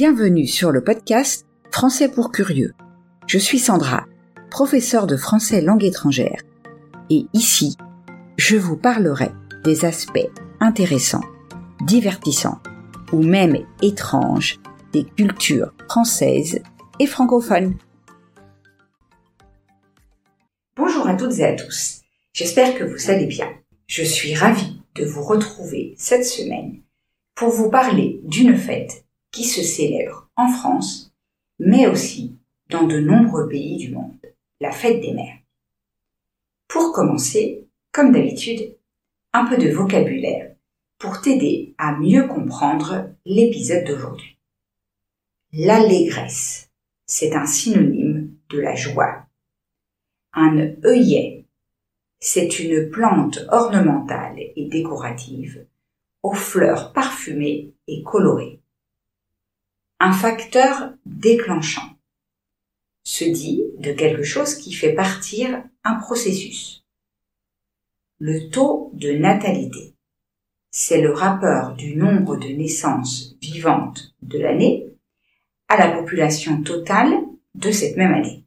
Bienvenue 0.00 0.46
sur 0.46 0.70
le 0.70 0.84
podcast 0.84 1.44
Français 1.72 2.08
pour 2.08 2.30
curieux. 2.30 2.72
Je 3.26 3.36
suis 3.36 3.58
Sandra, 3.58 4.06
professeure 4.48 5.08
de 5.08 5.16
français 5.16 5.60
langue 5.60 5.82
étrangère. 5.82 6.40
Et 7.10 7.26
ici, 7.32 7.76
je 8.36 8.54
vous 8.54 8.76
parlerai 8.76 9.32
des 9.64 9.84
aspects 9.84 10.30
intéressants, 10.60 11.24
divertissants 11.80 12.60
ou 13.12 13.24
même 13.24 13.56
étranges 13.82 14.60
des 14.92 15.02
cultures 15.02 15.74
françaises 15.88 16.60
et 17.00 17.06
francophones. 17.08 17.76
Bonjour 20.76 21.08
à 21.08 21.16
toutes 21.16 21.40
et 21.40 21.44
à 21.44 21.56
tous. 21.56 22.02
J'espère 22.32 22.78
que 22.78 22.84
vous 22.84 23.10
allez 23.10 23.26
bien. 23.26 23.48
Je 23.88 24.04
suis 24.04 24.36
ravie 24.36 24.80
de 24.94 25.04
vous 25.04 25.24
retrouver 25.24 25.96
cette 25.98 26.24
semaine 26.24 26.82
pour 27.34 27.50
vous 27.50 27.68
parler 27.68 28.20
d'une 28.22 28.56
fête 28.56 29.07
se 29.44 29.62
célèbre 29.62 30.28
en 30.36 30.48
France, 30.48 31.12
mais 31.58 31.86
aussi 31.86 32.36
dans 32.70 32.86
de 32.86 32.98
nombreux 32.98 33.48
pays 33.48 33.76
du 33.76 33.92
monde, 33.92 34.18
la 34.60 34.72
fête 34.72 35.00
des 35.00 35.12
mères. 35.12 35.38
Pour 36.68 36.92
commencer, 36.92 37.66
comme 37.92 38.12
d'habitude, 38.12 38.76
un 39.32 39.46
peu 39.46 39.56
de 39.56 39.70
vocabulaire 39.70 40.54
pour 40.98 41.20
t'aider 41.20 41.74
à 41.78 41.96
mieux 41.96 42.26
comprendre 42.26 43.10
l'épisode 43.24 43.84
d'aujourd'hui. 43.84 44.36
L'allégresse, 45.52 46.70
c'est 47.06 47.34
un 47.34 47.46
synonyme 47.46 48.34
de 48.50 48.60
la 48.60 48.74
joie. 48.74 49.26
Un 50.34 50.74
œillet, 50.84 51.46
c'est 52.20 52.58
une 52.58 52.90
plante 52.90 53.46
ornementale 53.50 54.38
et 54.38 54.68
décorative 54.68 55.64
aux 56.22 56.34
fleurs 56.34 56.92
parfumées 56.92 57.72
et 57.86 58.02
colorées. 58.02 58.60
Un 60.00 60.12
facteur 60.12 60.94
déclenchant 61.06 61.98
se 63.02 63.24
dit 63.24 63.64
de 63.78 63.92
quelque 63.92 64.22
chose 64.22 64.54
qui 64.54 64.72
fait 64.72 64.92
partir 64.92 65.64
un 65.82 65.96
processus. 65.96 66.84
Le 68.20 68.48
taux 68.48 68.92
de 68.94 69.10
natalité, 69.10 69.96
c'est 70.70 71.00
le 71.00 71.12
rapport 71.12 71.74
du 71.74 71.96
nombre 71.96 72.36
de 72.36 72.46
naissances 72.46 73.34
vivantes 73.42 74.14
de 74.22 74.38
l'année 74.38 74.86
à 75.66 75.76
la 75.76 75.90
population 75.90 76.62
totale 76.62 77.14
de 77.56 77.72
cette 77.72 77.96
même 77.96 78.14
année. 78.14 78.44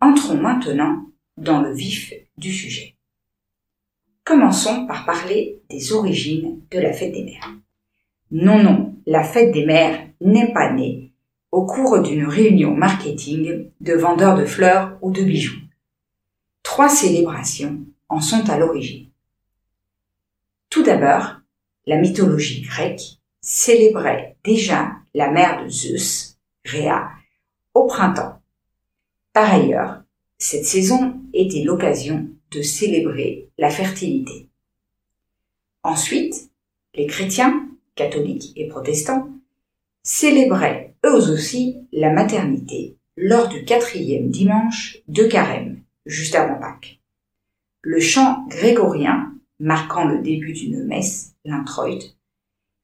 Entrons 0.00 0.38
maintenant 0.38 1.10
dans 1.36 1.60
le 1.60 1.74
vif 1.74 2.14
du 2.38 2.50
sujet. 2.50 2.93
Commençons 4.34 4.84
par 4.86 5.06
parler 5.06 5.62
des 5.70 5.92
origines 5.92 6.60
de 6.72 6.80
la 6.80 6.92
fête 6.92 7.12
des 7.12 7.22
mères. 7.22 7.52
Non, 8.32 8.60
non, 8.60 8.96
la 9.06 9.22
fête 9.22 9.52
des 9.52 9.64
mères 9.64 10.08
n'est 10.20 10.52
pas 10.52 10.72
née 10.72 11.12
au 11.52 11.64
cours 11.64 12.00
d'une 12.00 12.26
réunion 12.26 12.74
marketing 12.74 13.70
de 13.80 13.94
vendeurs 13.94 14.36
de 14.36 14.44
fleurs 14.44 14.98
ou 15.02 15.12
de 15.12 15.22
bijoux. 15.22 15.60
Trois 16.64 16.88
célébrations 16.88 17.78
en 18.08 18.20
sont 18.20 18.50
à 18.50 18.58
l'origine. 18.58 19.08
Tout 20.68 20.82
d'abord, 20.82 21.36
la 21.86 21.98
mythologie 21.98 22.62
grecque 22.62 23.20
célébrait 23.40 24.36
déjà 24.42 24.94
la 25.14 25.30
mère 25.30 25.62
de 25.62 25.68
Zeus, 25.68 26.40
Rhea, 26.64 27.08
au 27.72 27.86
printemps. 27.86 28.42
Par 29.32 29.54
ailleurs, 29.54 30.02
cette 30.38 30.66
saison 30.66 31.20
était 31.32 31.62
l'occasion 31.62 32.26
de 32.50 32.62
célébrer 32.62 33.43
la 33.58 33.70
fertilité. 33.70 34.48
Ensuite, 35.82 36.50
les 36.94 37.06
chrétiens, 37.06 37.68
catholiques 37.94 38.52
et 38.56 38.68
protestants, 38.68 39.28
célébraient 40.02 40.94
eux 41.04 41.30
aussi 41.30 41.86
la 41.92 42.12
maternité 42.12 42.96
lors 43.16 43.48
du 43.48 43.64
quatrième 43.64 44.30
dimanche 44.30 44.98
de 45.08 45.24
carême, 45.24 45.82
juste 46.06 46.34
avant 46.34 46.58
Pâques. 46.58 47.00
Le 47.82 48.00
chant 48.00 48.44
grégorien, 48.48 49.32
marquant 49.60 50.04
le 50.04 50.20
début 50.20 50.52
d'une 50.52 50.84
messe, 50.84 51.34
l'introit, 51.44 51.98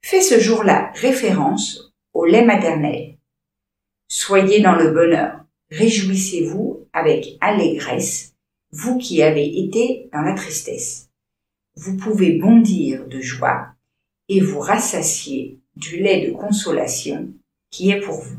fait 0.01 0.21
ce 0.21 0.39
jour-là 0.39 0.91
référence 0.95 1.93
au 2.13 2.25
lait 2.25 2.45
maternel. 2.45 3.17
Soyez 4.07 4.61
dans 4.61 4.75
le 4.75 4.91
bonheur, 4.91 5.45
réjouissez-vous 5.69 6.87
avec 6.93 7.37
allégresse, 7.41 8.35
vous 8.71 8.97
qui 8.97 9.21
avez 9.21 9.59
été 9.59 10.09
dans 10.13 10.21
la 10.21 10.33
tristesse. 10.33 11.09
Vous 11.75 11.97
pouvez 11.97 12.33
bondir 12.33 13.07
de 13.07 13.19
joie 13.19 13.67
et 14.29 14.39
vous 14.39 14.59
rassasier 14.59 15.59
du 15.75 15.97
lait 15.97 16.27
de 16.27 16.33
consolation 16.33 17.33
qui 17.69 17.91
est 17.91 17.99
pour 17.99 18.21
vous. 18.21 18.37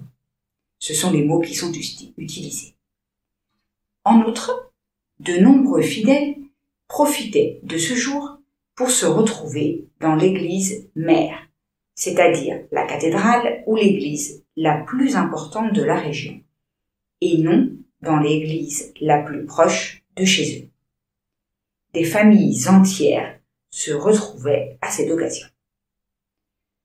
Ce 0.78 0.94
sont 0.94 1.10
les 1.10 1.24
mots 1.24 1.40
qui 1.40 1.54
sont 1.54 1.72
utilisés. 2.16 2.74
En 4.04 4.22
outre, 4.22 4.72
de 5.20 5.38
nombreux 5.38 5.82
fidèles 5.82 6.36
profitaient 6.88 7.60
de 7.62 7.78
ce 7.78 7.94
jour 7.94 8.38
pour 8.74 8.90
se 8.90 9.06
retrouver 9.06 9.86
dans 10.00 10.14
l'église 10.14 10.88
mère, 10.96 11.38
c'est-à-dire 11.94 12.64
la 12.72 12.86
cathédrale 12.86 13.62
ou 13.66 13.76
l'église 13.76 14.44
la 14.56 14.78
plus 14.78 15.14
importante 15.14 15.72
de 15.72 15.82
la 15.82 15.98
région, 15.98 16.40
et 17.20 17.38
non 17.38 17.70
dans 18.00 18.18
l'église 18.18 18.92
la 19.00 19.22
plus 19.22 19.44
proche 19.44 20.01
de 20.16 20.24
chez 20.24 20.62
eux. 20.62 20.68
Des 21.94 22.04
familles 22.04 22.68
entières 22.68 23.38
se 23.70 23.92
retrouvaient 23.92 24.78
à 24.80 24.90
cette 24.90 25.10
occasion. 25.10 25.46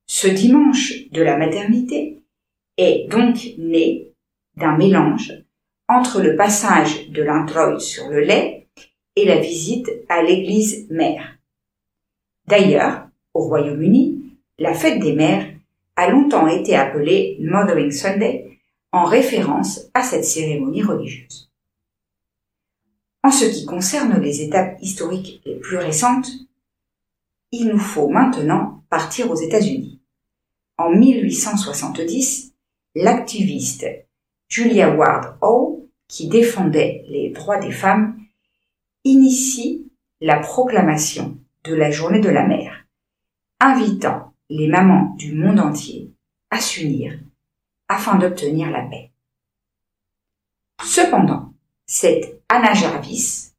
Ce 0.07 0.27
dimanche 0.27 1.09
de 1.11 1.21
la 1.21 1.37
maternité 1.37 2.21
est 2.77 3.09
donc 3.09 3.55
né 3.57 4.11
d'un 4.55 4.77
mélange 4.77 5.33
entre 5.89 6.21
le 6.21 6.35
passage 6.35 7.09
de 7.09 7.23
l'introïde 7.23 7.79
sur 7.79 8.09
le 8.09 8.21
lait 8.21 8.67
et 9.15 9.25
la 9.25 9.39
visite 9.39 9.89
à 10.09 10.21
l'église 10.21 10.87
mère. 10.89 11.37
D'ailleurs, 12.47 13.07
au 13.33 13.43
Royaume-Uni, 13.47 14.37
la 14.59 14.73
fête 14.73 14.99
des 14.99 15.13
mères 15.13 15.47
a 15.95 16.09
longtemps 16.09 16.47
été 16.47 16.75
appelée 16.75 17.37
Mothering 17.41 17.91
Sunday 17.91 18.59
en 18.91 19.05
référence 19.05 19.89
à 19.93 20.03
cette 20.03 20.25
cérémonie 20.25 20.83
religieuse. 20.83 21.46
En 23.27 23.31
ce 23.31 23.43
qui 23.43 23.65
concerne 23.65 24.21
les 24.21 24.41
étapes 24.41 24.77
historiques 24.81 25.41
les 25.45 25.55
plus 25.55 25.75
récentes, 25.75 26.29
il 27.51 27.67
nous 27.67 27.77
faut 27.77 28.07
maintenant 28.07 28.85
partir 28.89 29.29
aux 29.29 29.35
États-Unis. 29.35 29.99
En 30.77 30.91
1870, 30.91 32.53
l'activiste 32.95 33.85
Julia 34.47 34.95
Ward 34.95 35.37
Howe, 35.41 35.89
qui 36.07 36.29
défendait 36.29 37.03
les 37.09 37.31
droits 37.31 37.59
des 37.59 37.73
femmes, 37.73 38.17
initie 39.03 39.91
la 40.21 40.39
proclamation 40.39 41.37
de 41.65 41.75
la 41.75 41.91
journée 41.91 42.21
de 42.21 42.29
la 42.29 42.47
mère, 42.47 42.85
invitant 43.59 44.31
les 44.49 44.69
mamans 44.69 45.13
du 45.17 45.33
monde 45.33 45.59
entier 45.59 46.13
à 46.49 46.61
s'unir 46.61 47.19
afin 47.89 48.17
d'obtenir 48.19 48.71
la 48.71 48.83
paix. 48.83 49.11
Cependant, 50.81 51.46
cette 51.89 52.41
Anna 52.49 52.73
Jarvis, 52.73 53.53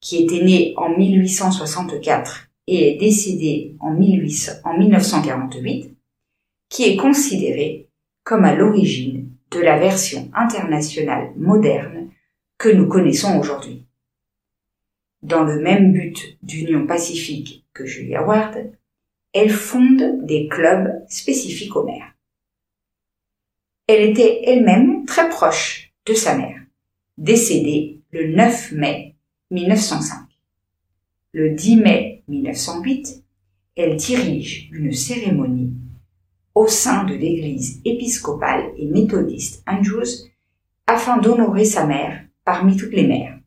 qui 0.00 0.24
était 0.24 0.42
née 0.42 0.72
en 0.78 0.96
1864 0.96 2.48
et 2.66 2.94
est 2.94 2.98
décédée 2.98 3.76
en, 3.80 3.92
1948, 3.92 5.94
qui 6.70 6.84
est 6.84 6.96
considérée 6.96 7.90
comme 8.24 8.46
à 8.46 8.54
l'origine 8.54 9.28
de 9.50 9.60
la 9.60 9.78
version 9.78 10.30
internationale 10.34 11.34
moderne 11.36 12.08
que 12.56 12.70
nous 12.70 12.88
connaissons 12.88 13.38
aujourd'hui. 13.38 13.84
Dans 15.22 15.44
le 15.44 15.60
même 15.60 15.92
but 15.92 16.38
d'union 16.42 16.86
pacifique 16.86 17.66
que 17.74 17.84
Julia 17.84 18.26
Ward, 18.26 18.72
elle 19.34 19.50
fonde 19.50 20.24
des 20.24 20.48
clubs 20.48 21.04
spécifiques 21.08 21.76
aux 21.76 21.84
mères. 21.84 22.14
Elle 23.86 24.08
était 24.08 24.44
elle-même 24.46 25.04
très 25.04 25.28
proche 25.28 25.92
de 26.06 26.14
sa 26.14 26.38
mère 26.38 26.59
décédée 27.20 28.00
le 28.12 28.34
9 28.34 28.72
mai 28.72 29.14
1905. 29.50 30.26
Le 31.32 31.50
10 31.50 31.76
mai 31.76 32.24
1908, 32.28 33.22
elle 33.76 33.96
dirige 33.96 34.70
une 34.72 34.92
cérémonie 34.92 35.74
au 36.54 36.66
sein 36.66 37.04
de 37.04 37.14
l'église 37.14 37.82
épiscopale 37.84 38.72
et 38.78 38.86
méthodiste 38.86 39.62
Andrews 39.66 40.30
afin 40.86 41.18
d'honorer 41.18 41.66
sa 41.66 41.86
mère 41.86 42.24
parmi 42.44 42.74
toutes 42.74 42.94
les 42.94 43.06
mères. 43.06 43.38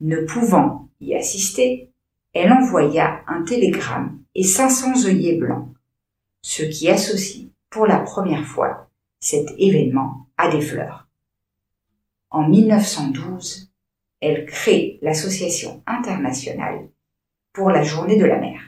Ne 0.00 0.22
pouvant 0.22 0.88
y 1.00 1.14
assister, 1.14 1.90
elle 2.32 2.50
envoya 2.50 3.20
un 3.26 3.42
télégramme 3.42 4.22
et 4.34 4.42
500 4.42 5.04
œillets 5.04 5.36
blancs, 5.36 5.68
ce 6.40 6.62
qui 6.62 6.88
associe 6.88 7.48
pour 7.68 7.86
la 7.86 7.98
première 7.98 8.46
fois 8.46 8.88
cet 9.20 9.50
événement 9.58 10.28
à 10.38 10.48
des 10.48 10.62
fleurs. 10.62 11.07
En 12.30 12.46
1912, 12.46 13.72
elle 14.20 14.44
crée 14.44 14.98
l'Association 15.00 15.82
internationale 15.86 16.90
pour 17.54 17.70
la 17.70 17.82
journée 17.82 18.18
de 18.18 18.26
la 18.26 18.38
mer. 18.38 18.60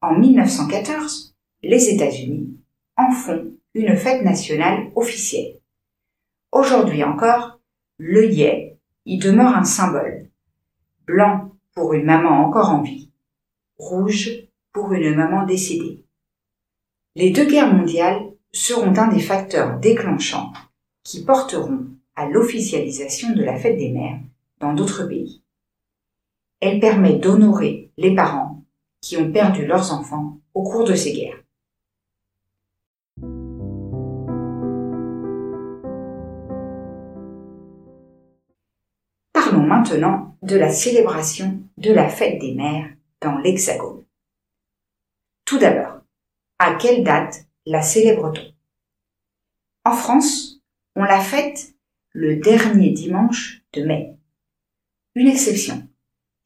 En 0.00 0.18
1914, 0.18 1.36
les 1.62 1.90
États-Unis 1.90 2.58
en 2.96 3.12
font 3.12 3.52
une 3.74 3.96
fête 3.96 4.24
nationale 4.24 4.90
officielle. 4.96 5.60
Aujourd'hui 6.50 7.04
encore, 7.04 7.60
l'œillet 7.98 8.78
y 9.04 9.18
demeure 9.18 9.56
un 9.56 9.64
symbole. 9.64 10.30
Blanc 11.06 11.52
pour 11.74 11.92
une 11.92 12.06
maman 12.06 12.44
encore 12.44 12.70
en 12.70 12.82
vie, 12.82 13.12
rouge 13.78 14.30
pour 14.72 14.92
une 14.92 15.14
maman 15.14 15.46
décédée. 15.46 16.04
Les 17.14 17.30
deux 17.30 17.46
guerres 17.46 17.72
mondiales 17.72 18.32
seront 18.52 18.96
un 18.96 19.08
des 19.08 19.20
facteurs 19.20 19.78
déclenchants 19.78 20.52
qui 21.06 21.24
porteront 21.24 21.86
à 22.16 22.28
l'officialisation 22.28 23.32
de 23.32 23.44
la 23.44 23.56
fête 23.56 23.78
des 23.78 23.92
mères 23.92 24.18
dans 24.58 24.74
d'autres 24.74 25.04
pays. 25.04 25.40
Elle 26.58 26.80
permet 26.80 27.14
d'honorer 27.14 27.92
les 27.96 28.12
parents 28.12 28.64
qui 29.00 29.16
ont 29.16 29.30
perdu 29.30 29.66
leurs 29.66 29.92
enfants 29.92 30.38
au 30.52 30.64
cours 30.64 30.82
de 30.82 30.96
ces 30.96 31.12
guerres. 31.12 31.44
Parlons 39.32 39.62
maintenant 39.62 40.36
de 40.42 40.56
la 40.56 40.70
célébration 40.70 41.62
de 41.78 41.92
la 41.92 42.08
fête 42.08 42.40
des 42.40 42.54
mères 42.54 42.90
dans 43.20 43.38
l'Hexagone. 43.38 44.02
Tout 45.44 45.58
d'abord, 45.58 46.00
à 46.58 46.74
quelle 46.74 47.04
date 47.04 47.46
la 47.64 47.82
célèbre-t-on? 47.82 48.52
En 49.88 49.94
France, 49.94 50.56
on 50.96 51.04
la 51.04 51.20
fête 51.20 51.74
le 52.12 52.36
dernier 52.36 52.90
dimanche 52.90 53.62
de 53.74 53.84
mai. 53.84 54.16
Une 55.14 55.28
exception. 55.28 55.86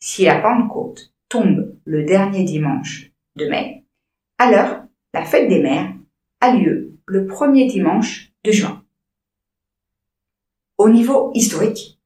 Si 0.00 0.24
la 0.24 0.40
Pentecôte 0.40 1.14
tombe 1.28 1.76
le 1.84 2.04
dernier 2.04 2.42
dimanche 2.42 3.12
de 3.36 3.46
mai, 3.46 3.84
alors 4.38 4.82
la 5.14 5.24
fête 5.24 5.48
des 5.48 5.62
mères 5.62 5.94
a 6.40 6.52
lieu 6.52 6.98
le 7.06 7.26
premier 7.26 7.66
dimanche 7.66 8.32
de 8.42 8.50
juin. 8.50 8.84
Au 10.78 10.88
niveau 10.88 11.30
historique, 11.34 12.00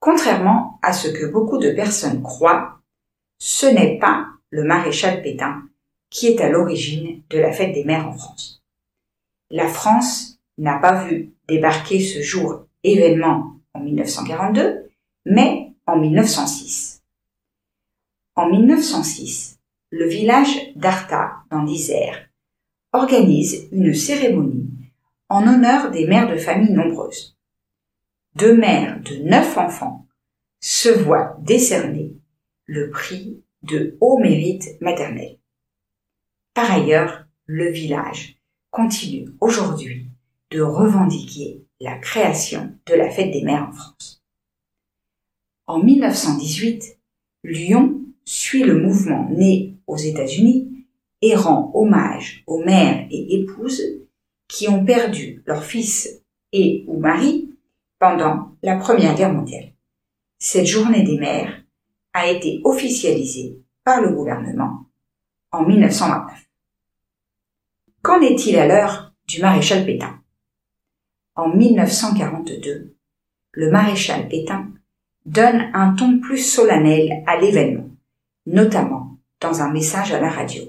contrairement 0.00 0.78
à 0.82 0.94
ce 0.94 1.08
que 1.08 1.26
beaucoup 1.26 1.58
de 1.58 1.72
personnes 1.72 2.22
croient, 2.22 2.80
ce 3.38 3.66
n'est 3.66 3.98
pas 3.98 4.26
le 4.48 4.64
maréchal 4.64 5.20
Pétain 5.22 5.68
qui 6.08 6.28
est 6.28 6.40
à 6.40 6.48
l'origine 6.48 7.22
de 7.28 7.38
la 7.38 7.52
fête 7.52 7.74
des 7.74 7.84
mères 7.84 8.08
en 8.08 8.12
France. 8.12 8.62
La 9.50 9.68
France 9.68 10.35
n'a 10.58 10.78
pas 10.78 11.04
vu 11.04 11.32
débarquer 11.48 12.00
ce 12.00 12.22
jour 12.22 12.66
événement 12.82 13.56
en 13.74 13.80
1942, 13.80 14.90
mais 15.26 15.72
en 15.86 15.96
1906. 15.96 17.02
En 18.34 18.48
1906, 18.50 19.58
le 19.90 20.06
village 20.08 20.72
d'Arta, 20.74 21.36
dans 21.50 21.62
l'Isère, 21.62 22.28
organise 22.92 23.68
une 23.72 23.94
cérémonie 23.94 24.70
en 25.28 25.46
honneur 25.46 25.90
des 25.90 26.06
mères 26.06 26.30
de 26.30 26.36
famille 26.36 26.72
nombreuses. 26.72 27.36
Deux 28.34 28.56
mères 28.56 29.00
de 29.02 29.16
neuf 29.16 29.56
enfants 29.56 30.06
se 30.60 30.88
voient 30.88 31.36
décerner 31.40 32.16
le 32.66 32.90
prix 32.90 33.42
de 33.62 33.96
haut 34.00 34.18
mérite 34.18 34.80
maternel. 34.80 35.38
Par 36.54 36.70
ailleurs, 36.70 37.26
le 37.46 37.70
village 37.70 38.38
continue 38.70 39.28
aujourd'hui 39.40 40.05
de 40.50 40.60
revendiquer 40.60 41.64
la 41.80 41.98
création 41.98 42.76
de 42.86 42.94
la 42.94 43.10
fête 43.10 43.32
des 43.32 43.42
mères 43.42 43.68
en 43.68 43.72
France. 43.72 44.22
En 45.66 45.82
1918, 45.82 46.98
Lyon 47.44 48.00
suit 48.24 48.62
le 48.62 48.80
mouvement 48.80 49.28
né 49.30 49.74
aux 49.86 49.96
États-Unis 49.96 50.86
et 51.22 51.34
rend 51.34 51.70
hommage 51.74 52.44
aux 52.46 52.62
mères 52.62 53.06
et 53.10 53.40
épouses 53.40 53.82
qui 54.48 54.68
ont 54.68 54.84
perdu 54.84 55.42
leur 55.46 55.64
fils 55.64 56.22
et 56.52 56.84
ou 56.86 56.98
mari 56.98 57.50
pendant 57.98 58.52
la 58.62 58.76
Première 58.76 59.14
Guerre 59.14 59.32
mondiale. 59.32 59.72
Cette 60.38 60.66
journée 60.66 61.02
des 61.02 61.18
mères 61.18 61.62
a 62.12 62.28
été 62.28 62.60
officialisée 62.64 63.58
par 63.84 64.00
le 64.00 64.10
gouvernement 64.10 64.86
en 65.50 65.64
1929. 65.64 66.46
Qu'en 68.02 68.20
est-il 68.20 68.56
à 68.56 68.66
l'heure 68.66 69.12
du 69.26 69.40
maréchal 69.40 69.84
Pétain? 69.84 70.20
En 71.36 71.48
1942, 71.48 72.94
le 73.52 73.70
maréchal 73.70 74.28
Pétain 74.28 74.68
donne 75.26 75.70
un 75.74 75.94
ton 75.94 76.18
plus 76.18 76.38
solennel 76.38 77.22
à 77.26 77.36
l'événement, 77.36 77.90
notamment 78.46 79.18
dans 79.40 79.60
un 79.60 79.70
message 79.70 80.12
à 80.12 80.20
la 80.20 80.30
radio. 80.30 80.62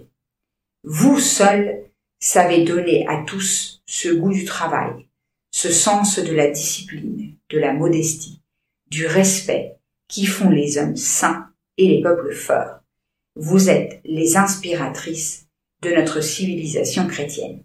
Vous 0.84 1.20
seuls 1.20 1.86
savez 2.20 2.64
donner 2.64 3.08
à 3.08 3.24
tous 3.24 3.82
ce 3.86 4.10
goût 4.10 4.34
du 4.34 4.46
travail, 4.46 5.08
ce 5.52 5.72
sens 5.72 6.20
de 6.20 6.34
la 6.34 6.50
discipline, 6.50 7.36
de 7.50 7.60
la 7.60 7.74
modestie, 7.74 8.42
du 8.90 9.06
respect 9.06 9.76
qui 10.08 10.26
font 10.26 10.50
les 10.50 10.78
hommes 10.78 10.96
saints 10.96 11.48
et 11.78 11.88
les 11.88 12.02
peuples 12.02 12.34
forts. 12.34 12.80
Vous 13.36 13.70
êtes 13.70 14.02
les 14.04 14.36
inspiratrices 14.36 15.48
de 15.82 15.92
notre 15.92 16.22
civilisation 16.22 17.08
chrétienne. 17.08 17.64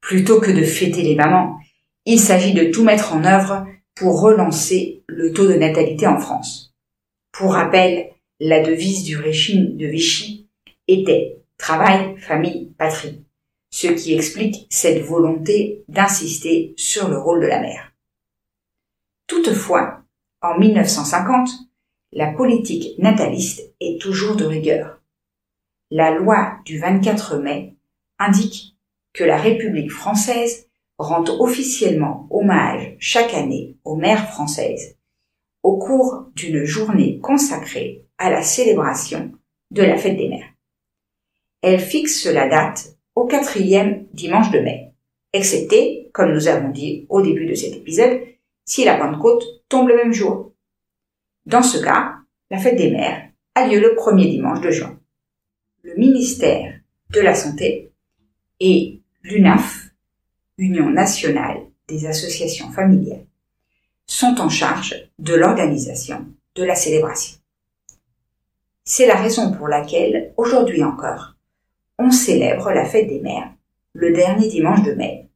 Plutôt 0.00 0.40
que 0.40 0.50
de 0.50 0.64
fêter 0.64 1.02
les 1.02 1.16
mamans 1.16 1.58
il 2.06 2.18
s'agit 2.18 2.54
de 2.54 2.70
tout 2.70 2.84
mettre 2.84 3.14
en 3.14 3.24
œuvre 3.24 3.66
pour 3.94 4.20
relancer 4.20 5.02
le 5.06 5.32
taux 5.32 5.46
de 5.46 5.54
natalité 5.54 6.06
en 6.06 6.18
France. 6.18 6.74
Pour 7.32 7.52
rappel, 7.54 8.10
la 8.40 8.62
devise 8.62 9.04
du 9.04 9.16
régime 9.16 9.76
de 9.76 9.86
Vichy 9.86 10.48
était 10.88 11.42
travail, 11.58 12.16
famille, 12.18 12.72
patrie, 12.78 13.24
ce 13.70 13.88
qui 13.88 14.14
explique 14.14 14.66
cette 14.70 15.02
volonté 15.02 15.84
d'insister 15.88 16.74
sur 16.76 17.08
le 17.08 17.18
rôle 17.18 17.42
de 17.42 17.46
la 17.46 17.60
mère. 17.60 17.92
Toutefois, 19.26 20.02
en 20.40 20.58
1950, 20.58 21.50
la 22.12 22.32
politique 22.32 22.98
nataliste 22.98 23.74
est 23.78 24.00
toujours 24.00 24.36
de 24.36 24.44
rigueur. 24.44 25.00
La 25.90 26.10
loi 26.12 26.58
du 26.64 26.78
24 26.78 27.36
mai 27.38 27.76
indique 28.18 28.76
que 29.12 29.24
la 29.24 29.36
République 29.36 29.92
française 29.92 30.69
rend 31.00 31.24
officiellement 31.40 32.26
hommage 32.30 32.94
chaque 32.98 33.32
année 33.32 33.76
aux 33.84 33.96
mères 33.96 34.30
françaises 34.30 34.96
au 35.62 35.78
cours 35.78 36.26
d'une 36.36 36.64
journée 36.64 37.18
consacrée 37.20 38.04
à 38.18 38.30
la 38.30 38.42
célébration 38.42 39.32
de 39.70 39.82
la 39.82 39.96
fête 39.96 40.18
des 40.18 40.28
mères. 40.28 40.52
Elle 41.62 41.80
fixe 41.80 42.26
la 42.26 42.48
date 42.48 42.96
au 43.14 43.24
quatrième 43.24 44.06
dimanche 44.12 44.50
de 44.50 44.60
mai, 44.60 44.92
excepté, 45.32 46.10
comme 46.12 46.32
nous 46.32 46.48
avons 46.48 46.68
dit 46.68 47.06
au 47.08 47.22
début 47.22 47.46
de 47.46 47.54
cet 47.54 47.74
épisode, 47.74 48.20
si 48.66 48.84
la 48.84 48.96
Pentecôte 48.96 49.44
tombe 49.68 49.88
le 49.88 49.96
même 49.96 50.12
jour. 50.12 50.52
Dans 51.46 51.62
ce 51.62 51.82
cas, 51.82 52.16
la 52.50 52.58
fête 52.58 52.76
des 52.76 52.90
mères 52.90 53.28
a 53.54 53.66
lieu 53.66 53.80
le 53.80 53.94
premier 53.94 54.26
dimanche 54.26 54.60
de 54.60 54.70
juin. 54.70 54.98
Le 55.82 55.94
ministère 55.96 56.74
de 57.10 57.20
la 57.20 57.34
Santé 57.34 57.90
et 58.60 59.00
l'UNAF 59.22 59.89
Union 60.60 60.90
nationale 60.90 61.62
des 61.88 62.06
associations 62.06 62.70
familiales, 62.70 63.24
sont 64.06 64.36
en 64.40 64.50
charge 64.50 64.94
de 65.18 65.34
l'organisation 65.34 66.26
de 66.54 66.64
la 66.64 66.74
célébration. 66.74 67.38
C'est 68.84 69.06
la 69.06 69.16
raison 69.16 69.52
pour 69.52 69.68
laquelle, 69.68 70.34
aujourd'hui 70.36 70.84
encore, 70.84 71.34
on 71.98 72.10
célèbre 72.10 72.72
la 72.72 72.84
fête 72.84 73.08
des 73.08 73.20
mères 73.20 73.50
le 73.94 74.12
dernier 74.12 74.48
dimanche 74.48 74.82
de 74.82 74.92
mai, 74.92 75.28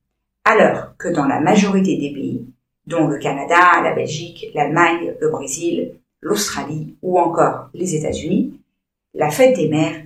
alors 0.45 0.95
que 0.99 1.09
dans 1.09 1.25
la 1.25 1.41
majorité 1.41 1.97
des 1.97 2.13
pays, 2.13 2.47
dont 2.87 3.09
le 3.09 3.19
Canada, 3.19 3.81
la 3.83 3.95
Belgique, 3.95 4.51
l'Allemagne, 4.55 5.15
le 5.21 5.31
Brésil, 5.31 5.95
l'Australie 6.21 6.97
ou 7.01 7.19
encore 7.19 7.71
les 7.73 7.95
États-Unis, 7.97 8.61
la 9.15 9.31
fête 9.31 9.57
des 9.57 9.69
mères 9.69 10.03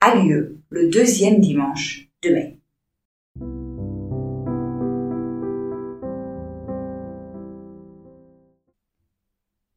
a 0.00 0.14
lieu 0.14 0.58
le 0.68 0.90
deuxième 0.90 1.40
dimanche 1.40 2.08
de 2.22 2.30
mai. 2.30 2.56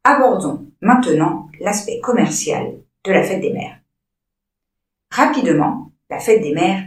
Abordons 0.08 0.70
maintenant 0.82 1.50
l'aspect 1.58 1.98
commercial 1.98 2.78
de 3.02 3.10
la 3.10 3.24
fête 3.24 3.40
des 3.40 3.52
mères. 3.52 3.80
Rapidement, 5.10 5.90
la 6.08 6.20
fête 6.20 6.42
des 6.42 6.54
mères 6.54 6.84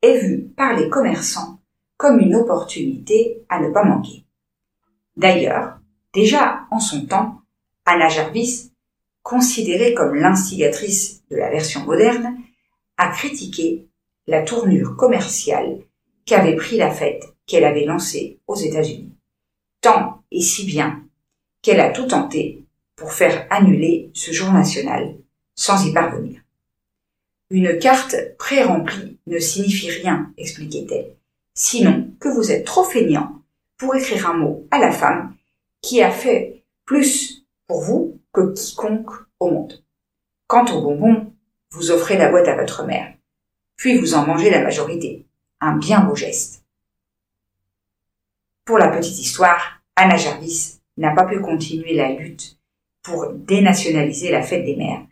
est 0.00 0.20
vue 0.20 0.44
par 0.56 0.72
les 0.76 0.88
commerçants 0.88 1.58
comme 1.96 2.20
une 2.20 2.36
opportunité 2.36 3.42
à 3.48 3.58
ne 3.58 3.72
pas 3.72 3.82
manquer. 3.82 4.26
D'ailleurs, 5.16 5.80
déjà 6.12 6.60
en 6.70 6.78
son 6.78 7.04
temps, 7.06 7.40
Anna 7.84 8.06
Jarvis, 8.06 8.70
considérée 9.24 9.92
comme 9.92 10.14
l'instigatrice 10.14 11.24
de 11.32 11.36
la 11.38 11.50
version 11.50 11.84
moderne, 11.84 12.36
a 12.96 13.08
critiqué 13.08 13.88
la 14.28 14.42
tournure 14.42 14.96
commerciale 14.96 15.80
qu'avait 16.26 16.54
pris 16.54 16.76
la 16.76 16.92
fête 16.92 17.24
qu'elle 17.44 17.64
avait 17.64 17.86
lancée 17.86 18.38
aux 18.46 18.54
États-Unis. 18.54 19.16
Tant 19.80 20.22
et 20.30 20.40
si 20.40 20.64
bien 20.64 21.02
qu'elle 21.62 21.80
a 21.80 21.90
tout 21.90 22.06
tenté 22.06 22.64
pour 22.96 23.12
faire 23.12 23.46
annuler 23.50 24.10
ce 24.14 24.32
jour 24.32 24.52
national 24.52 25.16
sans 25.54 25.86
y 25.86 25.92
parvenir. 25.92 26.40
Une 27.50 27.78
carte 27.78 28.16
pré-remplie 28.38 29.18
ne 29.26 29.38
signifie 29.38 29.90
rien, 29.90 30.32
expliquait-elle, 30.36 31.14
sinon 31.54 32.10
que 32.18 32.28
vous 32.28 32.50
êtes 32.50 32.64
trop 32.64 32.84
feignant 32.84 33.42
pour 33.76 33.94
écrire 33.94 34.30
un 34.30 34.34
mot 34.34 34.66
à 34.70 34.78
la 34.78 34.90
femme 34.90 35.34
qui 35.80 36.02
a 36.02 36.10
fait 36.10 36.62
plus 36.84 37.44
pour 37.66 37.82
vous 37.82 38.20
que 38.32 38.52
quiconque 38.52 39.10
au 39.40 39.50
monde. 39.50 39.84
Quant 40.46 40.64
aux 40.66 40.82
bonbons, 40.82 41.32
vous 41.70 41.90
offrez 41.90 42.16
la 42.16 42.30
boîte 42.30 42.48
à 42.48 42.56
votre 42.56 42.84
mère, 42.84 43.14
puis 43.76 43.98
vous 43.98 44.14
en 44.14 44.26
mangez 44.26 44.50
la 44.50 44.62
majorité. 44.62 45.26
Un 45.60 45.76
bien 45.76 46.00
beau 46.00 46.14
geste. 46.14 46.64
Pour 48.64 48.78
la 48.78 48.88
petite 48.88 49.18
histoire, 49.18 49.80
Anna 49.96 50.16
Jarvis 50.16 50.81
n'a 50.96 51.14
pas 51.14 51.24
pu 51.24 51.40
continuer 51.40 51.94
la 51.94 52.12
lutte 52.12 52.58
pour 53.02 53.32
dénationaliser 53.32 54.30
la 54.30 54.42
fête 54.42 54.64
des 54.64 54.76
mères 54.76 55.06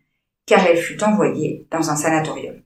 car 0.51 0.67
elle 0.67 0.79
fut 0.79 1.03
envoyée 1.05 1.69
dans 1.71 1.91
un 1.91 1.97
sanatorium. 1.97 2.61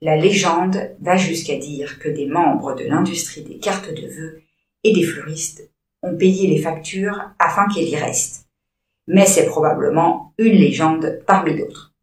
La 0.00 0.16
légende 0.16 0.96
va 1.00 1.16
jusqu'à 1.16 1.56
dire 1.56 2.00
que 2.00 2.08
des 2.08 2.26
membres 2.26 2.74
de 2.74 2.82
l'industrie 2.84 3.42
des 3.42 3.58
cartes 3.58 3.94
de 3.94 4.08
vœux 4.08 4.42
et 4.82 4.92
des 4.92 5.04
fleuristes 5.04 5.70
ont 6.02 6.16
payé 6.16 6.48
les 6.48 6.60
factures 6.60 7.30
afin 7.38 7.68
qu'elle 7.68 7.88
y 7.88 7.94
reste. 7.94 8.48
Mais 9.06 9.26
c'est 9.26 9.46
probablement 9.46 10.34
une 10.36 10.54
légende 10.54 11.22
parmi 11.24 11.54
d'autres. 11.54 11.94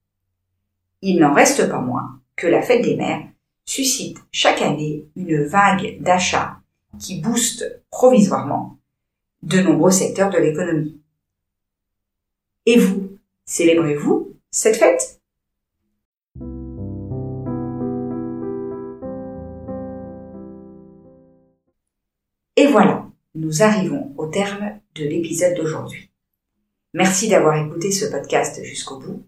Il 1.02 1.20
n'en 1.20 1.34
reste 1.34 1.70
pas 1.70 1.82
moins 1.82 2.22
que 2.38 2.48
la 2.48 2.62
fête 2.62 2.84
des 2.84 2.96
mères 2.96 3.28
suscite 3.66 4.18
chaque 4.32 4.62
année 4.62 5.06
une 5.18 5.44
vague 5.44 6.02
d'achats 6.02 6.58
qui 7.00 7.20
booste 7.20 7.84
provisoirement 7.90 8.78
de 9.44 9.60
nombreux 9.60 9.92
secteurs 9.92 10.30
de 10.30 10.38
l'économie. 10.38 11.02
Et 12.66 12.78
vous, 12.78 13.12
Célébrez-vous 13.52 14.38
cette 14.50 14.78
fête? 14.78 15.20
Et 22.56 22.68
voilà, 22.68 23.10
nous 23.36 23.62
arrivons 23.62 24.14
au 24.18 24.28
terme 24.28 24.80
de 24.96 25.04
l'épisode 25.04 25.58
d'aujourd'hui. 25.58 26.10
Merci 26.94 27.28
d'avoir 27.28 27.58
écouté 27.58 27.92
ce 27.92 28.06
podcast 28.06 28.64
jusqu'au 28.64 29.00
bout. 29.00 29.26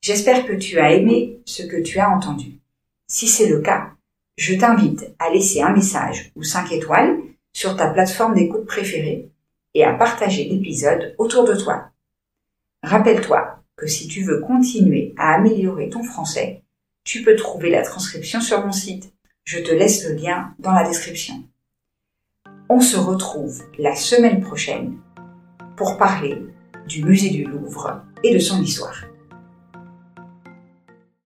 J'espère 0.00 0.44
que 0.46 0.54
tu 0.54 0.80
as 0.80 0.94
aimé 0.94 1.38
ce 1.44 1.62
que 1.62 1.80
tu 1.80 2.00
as 2.00 2.10
entendu. 2.10 2.58
Si 3.06 3.28
c'est 3.28 3.48
le 3.48 3.60
cas, 3.60 3.92
je 4.36 4.56
t'invite 4.56 5.14
à 5.20 5.30
laisser 5.30 5.62
un 5.62 5.72
message 5.72 6.32
ou 6.34 6.42
5 6.42 6.72
étoiles 6.72 7.20
sur 7.52 7.76
ta 7.76 7.88
plateforme 7.88 8.34
d'écoute 8.34 8.66
préférée 8.66 9.29
et 9.74 9.84
à 9.84 9.94
partager 9.94 10.44
l'épisode 10.44 11.14
autour 11.18 11.44
de 11.44 11.54
toi. 11.54 11.90
Rappelle-toi 12.82 13.62
que 13.76 13.86
si 13.86 14.08
tu 14.08 14.22
veux 14.22 14.40
continuer 14.40 15.14
à 15.16 15.34
améliorer 15.34 15.88
ton 15.88 16.02
français, 16.02 16.62
tu 17.04 17.22
peux 17.22 17.36
trouver 17.36 17.70
la 17.70 17.82
transcription 17.82 18.40
sur 18.40 18.64
mon 18.64 18.72
site. 18.72 19.12
Je 19.44 19.58
te 19.58 19.72
laisse 19.72 20.04
le 20.06 20.14
lien 20.14 20.54
dans 20.58 20.72
la 20.72 20.86
description. 20.86 21.42
On 22.68 22.80
se 22.80 22.96
retrouve 22.96 23.62
la 23.78 23.94
semaine 23.94 24.40
prochaine 24.40 24.98
pour 25.76 25.96
parler 25.96 26.36
du 26.86 27.04
musée 27.04 27.30
du 27.30 27.44
Louvre 27.44 28.02
et 28.22 28.34
de 28.34 28.38
son 28.38 28.62
histoire. 28.62 29.04